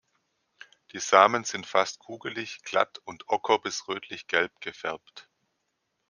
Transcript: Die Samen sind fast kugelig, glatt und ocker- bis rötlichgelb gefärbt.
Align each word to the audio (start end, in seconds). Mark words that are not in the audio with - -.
Die 0.93 0.99
Samen 0.99 1.43
sind 1.43 1.67
fast 1.67 1.99
kugelig, 1.99 2.63
glatt 2.63 2.97
und 3.05 3.29
ocker- 3.29 3.59
bis 3.59 3.87
rötlichgelb 3.87 4.59
gefärbt. 4.59 5.29